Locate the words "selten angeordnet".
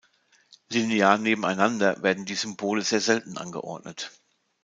3.01-4.09